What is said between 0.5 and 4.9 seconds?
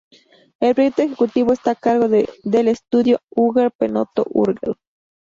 El proyecto ejecutivo está a cargo del Estudio Urgell-Penedo-Urgell.